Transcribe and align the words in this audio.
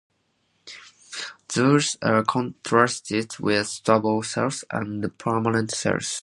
These 1.53 1.97
are 2.01 2.23
contrasted 2.23 3.37
with 3.37 3.67
"stable 3.67 4.23
cells" 4.23 4.63
and 4.71 5.15
"permanent 5.19 5.69
cells". 5.69 6.19